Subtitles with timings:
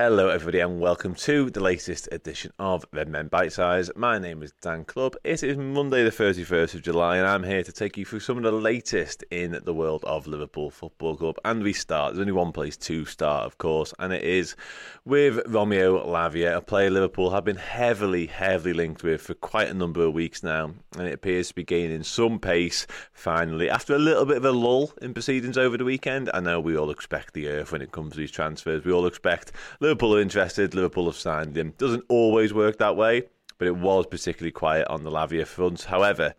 [0.00, 3.90] Hello, everybody, and welcome to the latest edition of Redmen Bitesize.
[3.96, 5.16] My name is Dan Club.
[5.24, 8.36] It is Monday, the 31st of July, and I'm here to take you through some
[8.36, 11.38] of the latest in the world of Liverpool Football Club.
[11.44, 14.54] And we start, there's only one place to start, of course, and it is
[15.04, 19.74] with Romeo Lavia, a player Liverpool have been heavily, heavily linked with for quite a
[19.74, 23.98] number of weeks now, and it appears to be gaining some pace finally after a
[23.98, 26.30] little bit of a lull in proceedings over the weekend.
[26.32, 28.84] I know we all expect the earth when it comes to these transfers.
[28.84, 31.74] We all expect Liverpool are interested, Liverpool have signed him.
[31.78, 33.22] Doesn't always work that way,
[33.58, 35.84] but it was particularly quiet on the Lavia front.
[35.84, 36.34] However,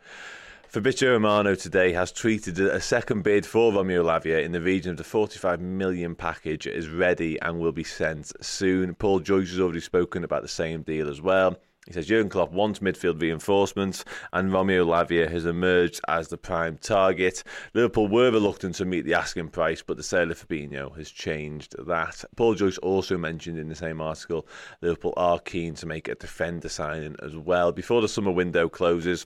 [0.67, 4.97] Fabrizio Romano today has tweeted a second bid for Romeo Lavia in the region of
[4.97, 8.93] the 45 million package is ready and will be sent soon.
[8.93, 11.57] Paul Joyce has already spoken about the same deal as well.
[11.89, 16.77] He says Jurgen Klopp wants midfield reinforcements, and Romeo Lavia has emerged as the prime
[16.77, 17.43] target.
[17.73, 21.75] Liverpool were reluctant to meet the asking price, but the sale of Fabinho has changed
[21.87, 22.23] that.
[22.35, 24.47] Paul Joyce also mentioned in the same article
[24.81, 29.25] Liverpool are keen to make a defender signing as well before the summer window closes.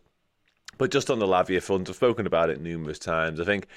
[0.77, 3.41] But just on the Lavia front, I've spoken about it numerous times.
[3.41, 3.67] I think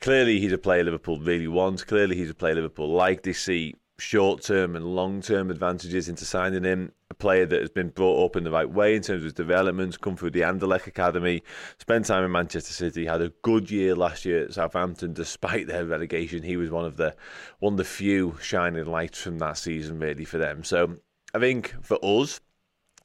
[0.00, 1.84] clearly he's a player Liverpool really want.
[1.84, 3.24] Clearly he's a player Liverpool like.
[3.24, 6.92] They see short term and long term advantages into signing him.
[7.10, 9.32] A player that has been brought up in the right way in terms of his
[9.32, 11.42] development, come through the Anderlecht Academy,
[11.78, 15.84] spent time in Manchester City, had a good year last year at Southampton despite their
[15.84, 16.42] relegation.
[16.42, 17.14] He was one of the
[17.58, 20.64] one of the few shining lights from that season really for them.
[20.64, 20.96] So
[21.34, 22.40] I think for us,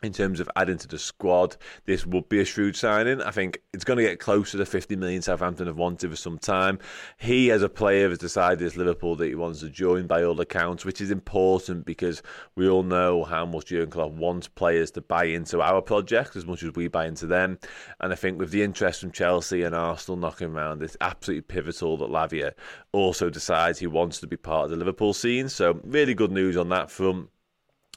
[0.05, 3.21] in terms of adding to the squad, this would be a shrewd signing.
[3.21, 6.38] I think it's going to get closer to 50 million Southampton have wanted for some
[6.38, 6.79] time.
[7.17, 10.39] He, as a player, has decided it's Liverpool that he wants to join by all
[10.39, 12.21] accounts, which is important because
[12.55, 16.45] we all know how much Jurgen Klopp wants players to buy into our project as
[16.45, 17.59] much as we buy into them.
[17.99, 21.97] And I think with the interest from Chelsea and Arsenal knocking around, it's absolutely pivotal
[21.97, 22.53] that Lavia
[22.91, 25.49] also decides he wants to be part of the Liverpool scene.
[25.49, 27.29] So, really good news on that front.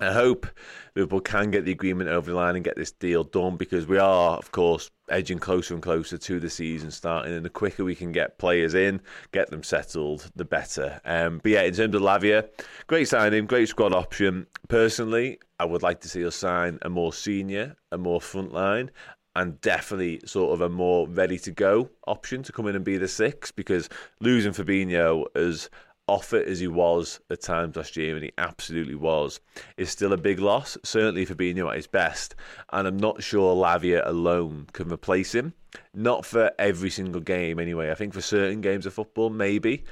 [0.01, 0.47] I hope
[0.95, 3.99] Liverpool can get the agreement over the line and get this deal done because we
[3.99, 7.33] are, of course, edging closer and closer to the season starting.
[7.33, 9.01] And the quicker we can get players in,
[9.33, 11.01] get them settled, the better.
[11.05, 12.49] Um, but yeah, in terms of Lavia,
[12.87, 14.47] great signing, great squad option.
[14.69, 18.91] Personally, I would like to see us sign a more senior, a more frontline,
[19.35, 22.97] and definitely sort of a more ready to go option to come in and be
[22.97, 23.89] the six because
[24.21, 25.71] losing Fabinho as
[26.09, 29.41] off it as he was at times last year, and he absolutely was,
[29.77, 32.35] is still a big loss, certainly for being at his best.
[32.73, 35.53] And I'm not sure Lavia alone can replace him.
[35.95, 37.91] Not for every single game, anyway.
[37.91, 39.85] I think for certain games of football, maybe.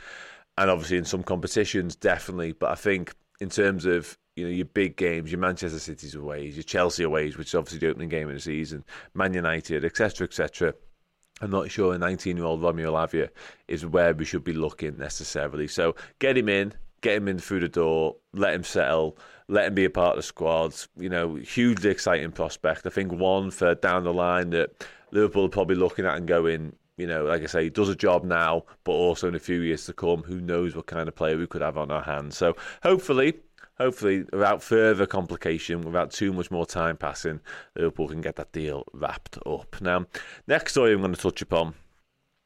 [0.57, 2.53] And obviously in some competitions, definitely.
[2.53, 6.47] But I think in terms of you know your big games, your Manchester City's away,
[6.47, 8.85] your Chelsea away, which is obviously the opening game of the season,
[9.15, 10.75] Man United, etc., etc.
[11.41, 13.29] I'm not sure a 19 year old Romeo Lavia
[13.69, 15.69] is where we should be looking necessarily.
[15.69, 19.75] So get him in, get him in through the door, let him settle, let him
[19.75, 20.75] be a part of the squad.
[20.97, 22.87] You know, hugely exciting prospect.
[22.87, 26.75] I think one for down the line that Liverpool are probably looking at and going,
[26.97, 29.61] you know, like I say, he does a job now, but also in a few
[29.61, 32.37] years to come, who knows what kind of player we could have on our hands.
[32.37, 33.35] So hopefully
[33.79, 37.41] hopefully, without further complication, without too much more time passing,
[37.75, 39.77] Liverpool can get that deal wrapped up.
[39.81, 40.07] Now,
[40.47, 41.75] next story I'm going to touch upon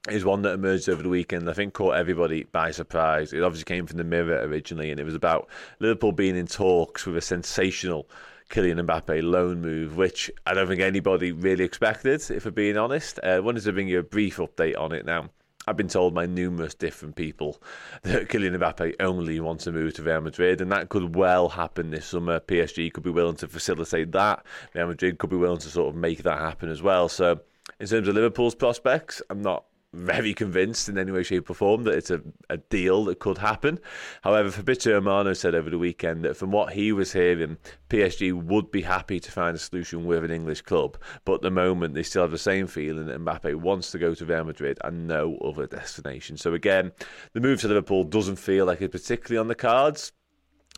[0.09, 1.49] is one that emerged over the weekend.
[1.49, 3.33] I think caught everybody by surprise.
[3.33, 5.49] It obviously came from the Mirror originally, and it was about
[5.79, 8.09] Liverpool being in talks with a sensational
[8.49, 13.21] Kylian Mbappe loan move, which I don't think anybody really expected, if we're being honest.
[13.23, 15.31] Uh, I wanted to bring you a brief update on it now.
[15.67, 17.63] I've been told by numerous different people
[18.03, 21.91] that Kylian Mbappe only wants to move to Real Madrid, and that could well happen
[21.91, 22.41] this summer.
[22.41, 24.45] PSG could be willing to facilitate that.
[24.75, 27.09] Real Madrid could be willing to sort of make that happen as well.
[27.09, 27.41] So,
[27.79, 31.85] in terms of Liverpool's prospects, I'm not very convinced in any way, shape, or form
[31.85, 33.79] that it's a, a deal that could happen.
[34.23, 37.57] However, Fabrizio Romano said over the weekend that from what he was hearing,
[37.89, 41.51] PSG would be happy to find a solution with an English club, but at the
[41.51, 44.79] moment they still have the same feeling that Mbappe wants to go to Real Madrid
[44.85, 46.37] and no other destination.
[46.37, 46.93] So again,
[47.33, 50.13] the move to Liverpool doesn't feel like it's particularly on the cards.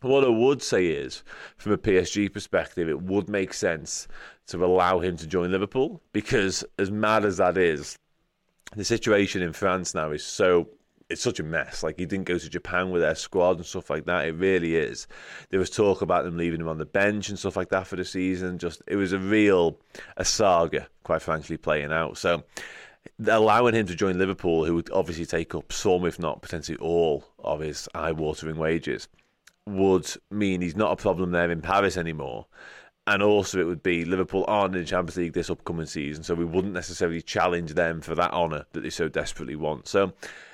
[0.01, 1.23] What I would say is,
[1.59, 4.09] from a PSG perspective, it would make sense
[4.49, 7.97] to allow him to join Liverpool because, as mad as that is,
[8.75, 10.69] the situation in France now is so
[11.09, 11.83] it's such a mess.
[11.83, 14.27] Like he didn't go to Japan with their squad and stuff like that.
[14.27, 15.07] It really is.
[15.51, 17.97] There was talk about them leaving him on the bench and stuff like that for
[17.97, 18.59] the season.
[18.59, 19.79] Just it was a real
[20.17, 22.17] a saga, quite frankly, playing out.
[22.17, 22.45] So
[23.27, 27.25] allowing him to join Liverpool, who would obviously take up some, if not potentially all,
[27.39, 29.09] of his eye-watering wages,
[29.67, 32.47] would mean he's not a problem there in Paris anymore
[33.07, 36.35] and also it would be Liverpool aren't in the Champions League this upcoming season, so
[36.35, 39.89] we wouldn't necessarily challenge them for that honour that they so desperately want.
[39.89, 40.13] So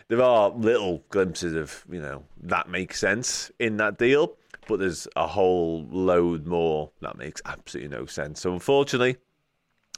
[0.08, 4.36] there are little glimpses of you know that makes sense in that deal,
[4.66, 8.40] but there's a whole load more that makes absolutely no sense.
[8.40, 9.16] So unfortunately,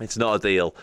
[0.00, 0.75] it's not a deal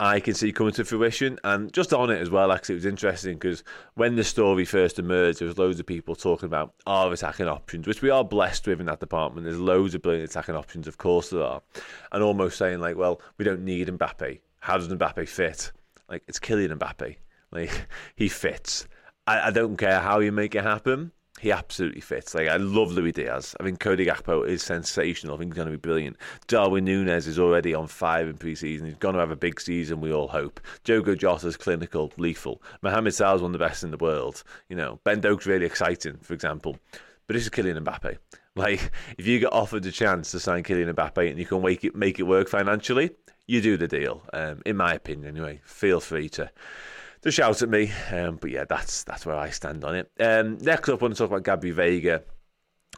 [0.00, 1.38] I can see coming to fruition.
[1.44, 3.62] And just on it as well, actually, it was interesting because
[3.94, 7.86] when the story first emerged, there was loads of people talking about our attacking options,
[7.86, 9.44] which we are blessed with in that department.
[9.44, 11.62] There's loads of brilliant attacking options, of course there are,
[12.10, 14.40] and almost saying like, well, we don't need Mbappe.
[14.60, 15.72] How does Mbappe fit?
[16.08, 17.16] Like it's Kylian Mbappe.
[17.52, 17.86] Like
[18.16, 18.88] he fits.
[19.26, 21.12] I, I don't care how you make it happen
[21.42, 22.36] he absolutely fits.
[22.36, 23.56] Like I love Luis Diaz.
[23.58, 25.34] I think Cody Gakpo is sensational.
[25.34, 26.16] I think he's going to be brilliant.
[26.46, 28.86] Darwin Nunez is already on five in pre-season.
[28.86, 30.00] He's going to have a big season.
[30.00, 30.60] We all hope.
[30.84, 32.62] Diogo Jota's clinical, lethal.
[32.80, 34.44] Mohamed Salah's one of the best in the world.
[34.68, 36.78] You know, Ben Doak's really exciting, for example.
[37.26, 38.18] But this is Kylian Mbappe.
[38.54, 41.84] Like if you get offered a chance to sign Kylian Mbappe and you can make
[41.84, 43.12] it make it work financially,
[43.46, 44.20] you do the deal.
[44.34, 45.62] Um, in my opinion, anyway.
[45.64, 46.50] Feel free to
[47.22, 47.90] to shout at me.
[48.10, 50.10] Um, but yeah, that's that's where I stand on it.
[50.20, 52.22] Um, next up, I want to talk about Gabby Veiga.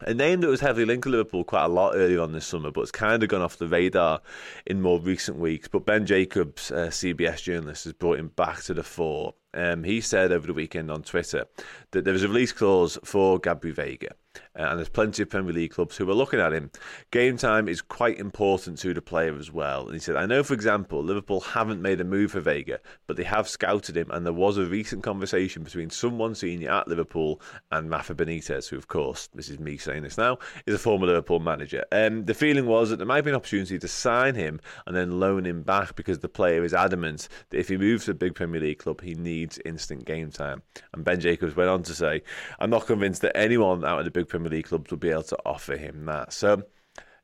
[0.03, 2.73] A name that was heavily linked to Liverpool quite a lot earlier on this summer,
[2.73, 4.21] but it's kind of gone off the radar
[4.67, 5.69] in more recent weeks.
[5.69, 9.35] But Ben Jacobs, uh, CBS journalist, has brought him back to the fore.
[9.55, 11.45] Um, he said over the weekend on Twitter
[11.93, 14.11] that there was a release clause for Gabby Veiga.
[14.59, 16.71] Uh, and there's plenty of Premier League clubs who are looking at him.
[17.11, 19.85] Game time is quite important to the player as well.
[19.85, 23.17] And he said, I know, for example, Liverpool haven't made a move for Veiga, but
[23.17, 27.41] they have scouted him, and there was a recent conversation between someone senior at Liverpool
[27.71, 31.07] and Rafa Benitez, who, of course, this is me saying this now, is a former
[31.07, 31.85] Liverpool manager.
[31.93, 35.19] Um, the feeling was that there might be an opportunity to sign him and then
[35.19, 38.35] loan him back because the player is adamant that if he moves to a big
[38.35, 40.63] Premier League club, he needs instant game time.
[40.93, 42.23] And Ben Jacobs went on to say,
[42.59, 45.23] I'm not convinced that anyone out of the big Premier League clubs will be able
[45.25, 46.33] to offer him that.
[46.33, 46.63] So,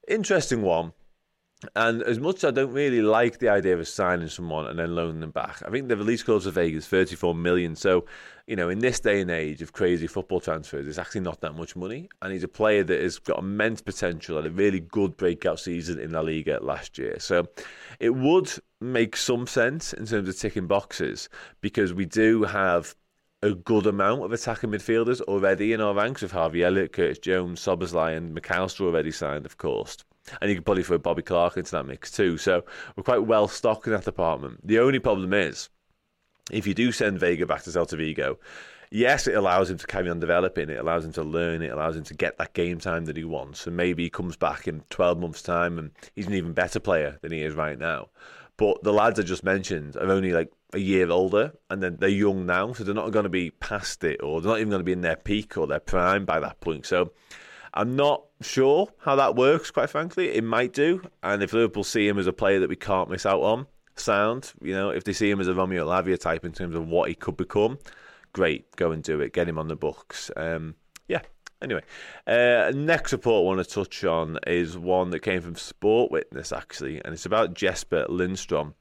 [0.08, 0.92] interesting one.
[1.76, 4.94] And as much as I don't really like the idea of signing someone and then
[4.94, 7.76] loaning them back, I think the release clause for Veiga's 34 million.
[7.76, 8.06] So,
[8.46, 11.54] you know, in this day and age of crazy football transfers, it's actually not that
[11.54, 12.08] much money.
[12.22, 16.00] And he's a player that has got immense potential and a really good breakout season
[16.00, 17.18] in La Liga last year.
[17.18, 17.46] So
[17.98, 18.50] it would
[18.80, 21.28] make some sense in terms of ticking boxes
[21.60, 22.94] because we do have
[23.42, 27.60] a good amount of attacking midfielders already in our ranks with Harvey Elliott, Curtis Jones,
[27.60, 29.96] Szoboszlai, and Mac Allister already signed, of course.
[30.40, 32.36] And you can probably throw Bobby Clark into that mix too.
[32.36, 32.64] So
[32.94, 34.66] we're quite well stocked in that department.
[34.66, 35.70] The only problem is,
[36.50, 38.38] if you do send Veiga back to Celta Vigo,
[38.90, 40.68] yes, it allows him to carry on developing.
[40.68, 41.62] It allows him to learn.
[41.62, 43.66] It allows him to get that game time that he wants.
[43.66, 47.18] And maybe he comes back in 12 months' time and he's an even better player
[47.22, 48.08] than he is right now.
[48.60, 52.10] But the lads I just mentioned are only like a year older and then they're
[52.10, 54.80] young now, so they're not going to be past it or they're not even going
[54.80, 56.84] to be in their peak or their prime by that point.
[56.84, 57.10] So
[57.72, 60.34] I'm not sure how that works, quite frankly.
[60.34, 61.00] It might do.
[61.22, 64.52] And if Liverpool see him as a player that we can't miss out on, sound,
[64.60, 67.08] you know, if they see him as a Romeo Lavia type in terms of what
[67.08, 67.78] he could become,
[68.34, 69.32] great, go and do it.
[69.32, 70.30] Get him on the books.
[70.36, 70.74] Um.
[71.62, 71.82] Anyway,
[72.26, 76.52] uh, next report I want to touch on is one that came from Sport Witness,
[76.52, 78.74] actually, and it's about Jesper Lindstrom.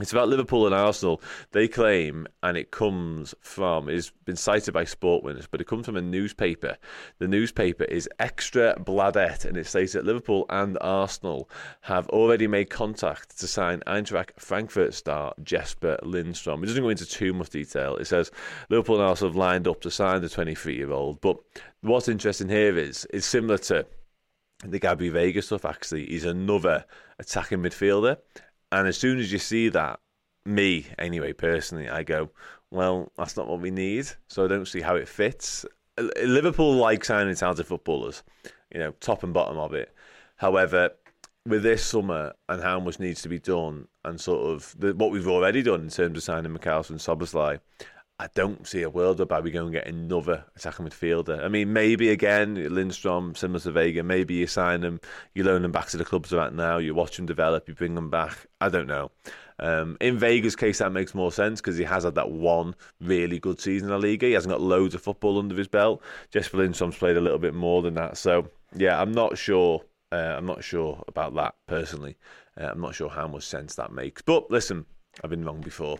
[0.00, 1.22] It's about Liverpool and Arsenal.
[1.52, 5.86] They claim, and it comes from, it's been cited by Sport Witness, but it comes
[5.86, 6.76] from a newspaper.
[7.20, 11.48] The newspaper is Ekstra Bladet, and it states that Liverpool and Arsenal
[11.82, 16.64] have already made contact to sign Eintracht Frankfurt star Jesper Lindstrom.
[16.64, 17.94] It doesn't go into too much detail.
[17.94, 18.32] It says
[18.70, 21.20] Liverpool and Arsenal have lined up to sign the 23 year old.
[21.20, 21.36] But
[21.82, 23.86] what's interesting here is it's similar to
[24.64, 26.06] the Gabby Veiga stuff, actually.
[26.06, 26.84] He's another
[27.20, 28.16] attacking midfielder
[28.74, 30.00] and as soon as you see that,
[30.44, 32.30] me anyway, personally, I go,
[32.72, 34.08] well, that's not what we need.
[34.26, 35.64] So I don't see how it fits.
[35.96, 38.24] Liverpool like signing talented footballers,
[38.72, 39.94] you know, top and bottom of it.
[40.36, 40.90] However,
[41.46, 45.12] with this summer and how much needs to be done, and sort of the, what
[45.12, 47.60] we've already done in terms of signing Mac Allister and Szoboszlai,
[48.20, 51.44] I don't see a world whereby we go and get another attacking midfielder.
[51.44, 55.00] I mean, maybe again, Lindstrom, similar to Veiga, maybe you sign them,
[55.34, 57.96] you loan them back to the clubs right now, you watch them develop, you bring
[57.96, 58.46] them back.
[58.60, 59.10] I don't know.
[59.58, 63.40] Um, in Veiga's case, that makes more sense because he has had that one really
[63.40, 64.22] good season in the league.
[64.22, 66.00] He hasn't got loads of football under his belt.
[66.30, 68.16] Jesper Lindstrom's played a little bit more than that.
[68.16, 69.82] So, yeah, I'm not sure.
[70.12, 72.16] Uh, I'm not sure about that personally.
[72.60, 74.22] Uh, I'm not sure how much sense that makes.
[74.22, 74.86] But listen,
[75.22, 75.98] I've been wrong before.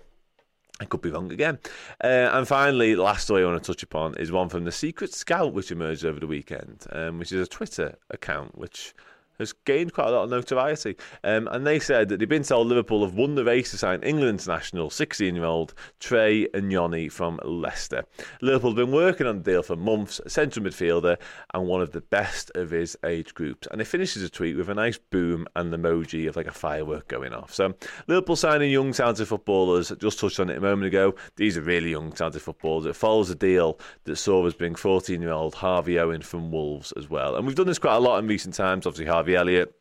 [0.80, 1.58] I could be wrong again.
[2.02, 4.72] Uh, and finally, the last story I want to touch upon is one from the
[4.72, 8.94] Secret Scout, which emerged over the weekend, um, which is a Twitter account which
[9.38, 10.96] has gained quite a lot of notoriety.
[11.22, 14.02] Um, and they said that they've been told Liverpool have won the race to sign
[14.02, 18.04] England international 16 year old Trey Nyoni from Leicester.
[18.40, 21.16] Liverpool have been working on the deal for months, central midfielder
[21.52, 23.68] and one of the best of his age groups.
[23.70, 26.52] And it finishes a tweet with a nice boom and the emoji of like a
[26.52, 27.52] firework going off.
[27.52, 27.74] So
[28.06, 31.14] Liverpool signing young talented footballers, just touched on it a moment ago.
[31.36, 32.86] These are really young talented footballers.
[32.86, 36.92] It follows a deal that saw us bring 14 year old Harvey Owen from Wolves
[36.92, 37.36] as well.
[37.36, 38.86] And we've done this quite a lot in recent times.
[38.86, 39.74] Obviously, Harvey Harvey Elliott.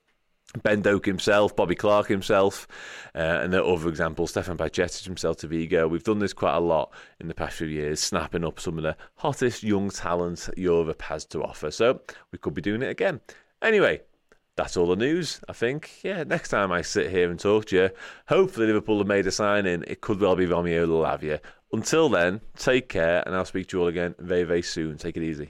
[0.62, 2.66] Ben Doak himself, Bobby Clark himself,
[3.14, 5.86] uh, and are other examples, Stefan Bajcetic himself to Vigo.
[5.86, 8.84] We've done this quite a lot in the past few years, snapping up some of
[8.84, 11.72] the hottest young talent Europe has to offer.
[11.72, 12.00] So
[12.32, 13.20] we could be doing it again.
[13.62, 14.00] Anyway,
[14.56, 15.92] that's all the news, I think.
[16.04, 17.90] Yeah, next time I sit here and talk to you,
[18.30, 19.84] hopefully Liverpool have made a signing.
[19.88, 21.42] It could well be Romeo Lavia.
[21.74, 24.98] Until then, take care, and I'll speak to you all again very, very soon.
[24.98, 25.50] Take it easy.